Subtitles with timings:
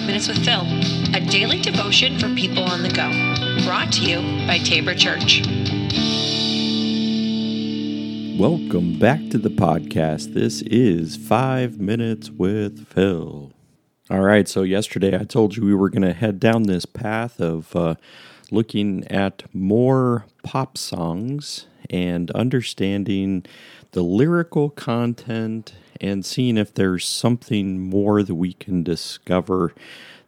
[0.00, 0.62] Five Minutes with Phil,
[1.14, 3.10] a daily devotion for people on the go.
[3.66, 5.42] Brought to you by Tabor Church.
[8.38, 10.32] Welcome back to the podcast.
[10.32, 13.52] This is Five Minutes with Phil.
[14.08, 17.38] All right, so yesterday I told you we were going to head down this path
[17.38, 17.96] of uh,
[18.50, 23.44] looking at more pop songs and understanding
[23.92, 29.74] the lyrical content and seeing if there's something more that we can discover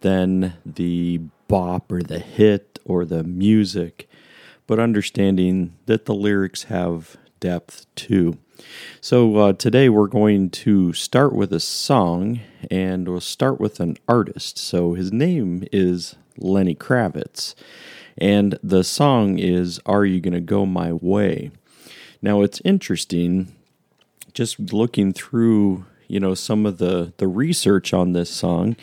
[0.00, 4.08] than the bop or the hit or the music,
[4.66, 8.38] but understanding that the lyrics have depth too.
[9.00, 13.96] So uh, today we're going to start with a song and we'll start with an
[14.08, 14.58] artist.
[14.58, 17.54] So his name is Lenny Kravitz.
[18.16, 21.52] And the song is Are You Gonna Go My Way?
[22.20, 23.54] Now it's interesting
[24.34, 28.76] just looking through, you know, some of the the research on this song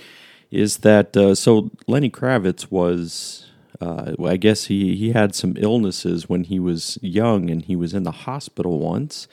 [0.52, 3.46] is that uh, so Lenny Kravitz was
[3.82, 7.94] uh, I guess he, he had some illnesses when he was young and he was
[7.94, 9.28] in the hospital once.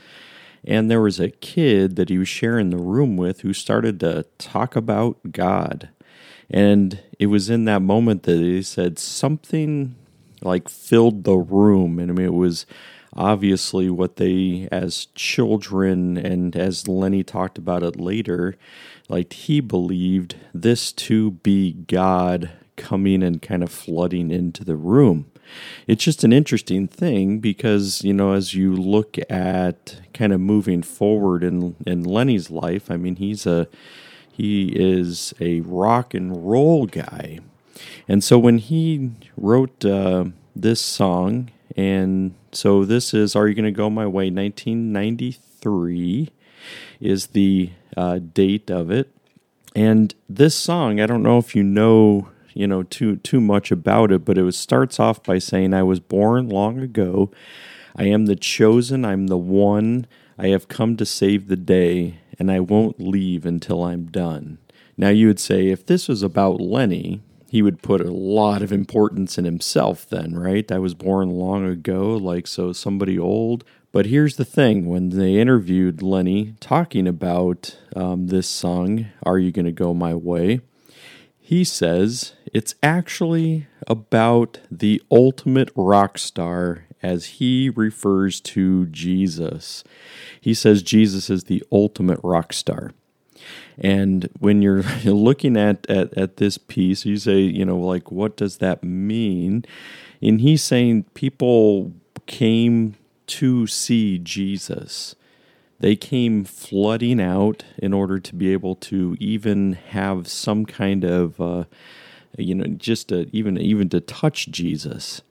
[0.64, 4.26] And there was a kid that he was sharing the room with who started to
[4.38, 5.88] talk about God.
[6.50, 9.96] And it was in that moment that he said something
[10.42, 11.98] like filled the room.
[11.98, 12.66] And I mean, it was
[13.14, 18.56] obviously what they, as children, and as Lenny talked about it later,
[19.08, 25.30] like he believed this to be God coming and kind of flooding into the room.
[25.86, 30.82] It's just an interesting thing because, you know, as you look at kind of moving
[30.82, 33.68] forward in, in Lenny's life, I mean, he's a
[34.34, 37.40] he is a rock and roll guy.
[38.08, 40.24] And so when he wrote uh,
[40.56, 46.28] this song, and so this is Are You Gonna Go My Way 1993
[47.00, 49.08] is the uh, date of it.
[49.74, 54.12] And this song, I don't know if you know, you know, too too much about
[54.12, 57.30] it, but it was, starts off by saying, "I was born long ago.
[57.96, 59.04] I am the chosen.
[59.04, 60.06] I'm the one.
[60.38, 64.58] I have come to save the day, and I won't leave until I'm done."
[64.98, 68.72] Now you would say, if this was about Lenny, he would put a lot of
[68.72, 70.08] importance in himself.
[70.08, 70.72] Then, right?
[70.72, 73.62] I was born long ago, like so somebody old.
[73.92, 79.52] But here's the thing when they interviewed Lenny talking about um, this song, Are You
[79.52, 80.62] Gonna Go My Way?
[81.38, 89.84] He says it's actually about the ultimate rock star as he refers to Jesus.
[90.40, 92.92] He says Jesus is the ultimate rock star.
[93.78, 98.36] And when you're looking at, at, at this piece, you say, you know, like, what
[98.36, 99.64] does that mean?
[100.20, 101.92] And he's saying people
[102.26, 102.94] came
[103.26, 105.14] to see Jesus.
[105.80, 111.40] They came flooding out in order to be able to even have some kind of,
[111.40, 111.64] uh,
[112.38, 115.22] you know, just to, even even to touch Jesus.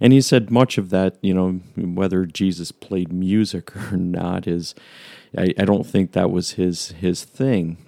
[0.00, 4.74] And he said much of that, you know, whether Jesus played music or not is,
[5.36, 7.78] I, I don't think that was his his thing.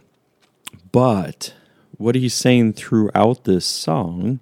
[0.93, 1.55] But
[1.97, 4.41] what he's saying throughout this song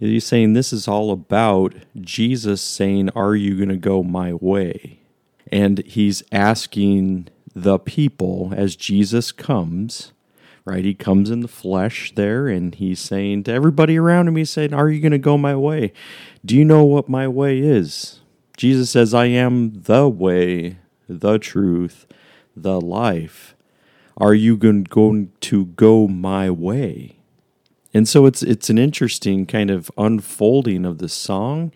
[0.00, 4.34] is He's saying this is all about Jesus saying, Are you going to go my
[4.34, 5.00] way?
[5.50, 10.12] And he's asking the people as Jesus comes,
[10.68, 10.84] right?
[10.84, 14.74] He comes in the flesh there and he's saying to everybody around him, He's saying,
[14.74, 15.92] Are you going to go my way?
[16.44, 18.20] Do you know what my way is?
[18.56, 22.06] Jesus says, I am the way, the truth,
[22.54, 23.54] the life.
[24.16, 24.84] Are you going
[25.40, 27.16] to go my way?
[27.94, 31.72] And so it's it's an interesting kind of unfolding of the song.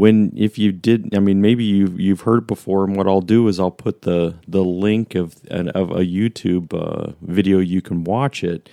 [0.00, 2.84] When if you did, I mean, maybe you've you've heard before.
[2.84, 7.12] And what I'll do is I'll put the the link of of a YouTube uh,
[7.20, 8.70] video you can watch it,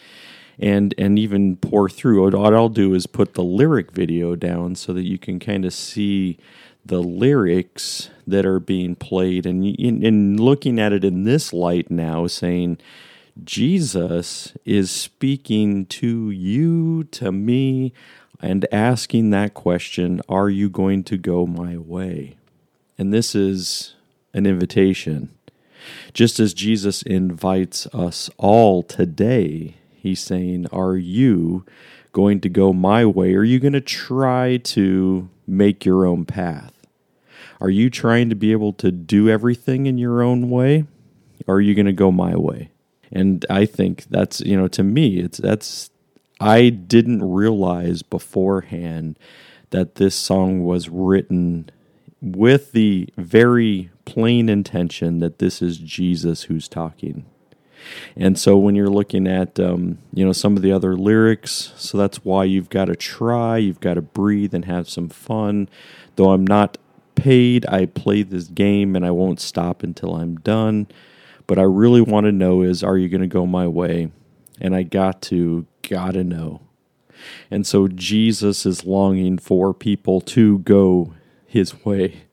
[0.58, 2.32] and and even pour through.
[2.32, 5.74] What I'll do is put the lyric video down so that you can kind of
[5.74, 6.38] see
[6.86, 12.26] the lyrics that are being played and in looking at it in this light now
[12.28, 12.78] saying
[13.44, 17.94] Jesus is speaking to you, to me,
[18.42, 22.38] and asking that question Are you going to go my way?
[22.98, 23.96] And this is
[24.34, 25.30] an invitation.
[26.14, 31.66] Just as Jesus invites us all today, he's saying, Are you
[32.12, 33.36] going to go my way?
[33.36, 36.74] Are you going to try to make your own path?
[37.60, 40.86] Are you trying to be able to do everything in your own way?
[41.48, 42.72] Or are you going to go my way?
[43.12, 45.90] And I think that's, you know, to me, it's that's,
[46.40, 49.18] I didn't realize beforehand
[49.72, 51.70] that this song was written
[52.22, 57.26] with the very plain intention that this is Jesus who's talking.
[58.16, 61.98] And so when you're looking at um, you know some of the other lyrics, so
[61.98, 65.70] that's why you've got to try, you've got to breathe and have some fun.
[66.16, 66.78] Though I'm not
[67.16, 70.88] paid, I play this game and I won't stop until I'm done.
[71.46, 74.12] But I really want to know is are you going to go my way?
[74.60, 76.62] And I got to gotta know.
[77.50, 81.14] And so Jesus is longing for people to go
[81.46, 82.24] his way.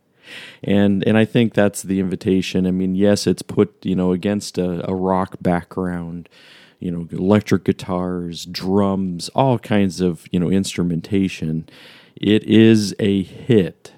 [0.62, 2.67] And and I think that's the invitation.
[2.67, 6.29] I mean, yes, it's put, you know, against a, a rock background,
[6.81, 11.69] you know, electric guitars, drums, all kinds of, you know, instrumentation.
[12.17, 13.93] It is a hit.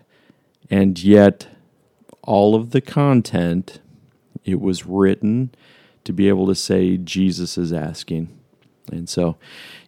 [0.68, 1.48] And yet
[2.22, 3.78] all of the content
[4.44, 5.50] it was written
[6.04, 8.36] to be able to say Jesus is asking.
[8.90, 9.36] And so,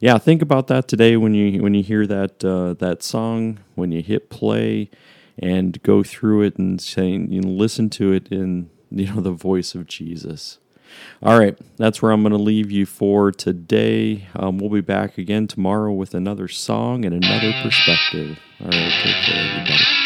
[0.00, 3.93] yeah, think about that today when you when you hear that uh, that song, when
[3.93, 4.91] you hit play,
[5.39, 9.33] and go through it and saying you know, listen to it in you know the
[9.33, 10.59] voice of Jesus.
[11.23, 14.27] All right, that's where I'm going to leave you for today.
[14.35, 18.39] Um, we'll be back again tomorrow with another song and another perspective.
[18.61, 19.98] All right, take care, everybody.